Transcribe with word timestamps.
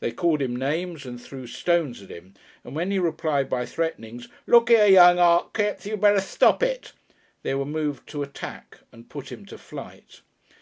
They 0.00 0.12
called 0.12 0.42
him 0.42 0.54
names 0.54 1.06
and 1.06 1.18
threw 1.18 1.46
stones 1.46 2.02
at 2.02 2.10
him, 2.10 2.34
and 2.62 2.76
when 2.76 2.90
he 2.90 2.98
replied 2.98 3.48
by 3.48 3.64
threatenings 3.64 4.28
("Look 4.46 4.70
'ere, 4.70 4.86
young 4.86 5.18
Art 5.18 5.54
Kipth, 5.54 5.86
you 5.86 5.96
better 5.96 6.18
thtoppit!") 6.18 6.92
they 7.42 7.54
were 7.54 7.64
moved 7.64 8.06
to 8.10 8.22
attack 8.22 8.80
and 8.92 9.08
put 9.08 9.32
him 9.32 9.46
to 9.46 9.56
flight. 9.56 10.20